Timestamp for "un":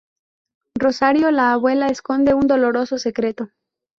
2.33-2.47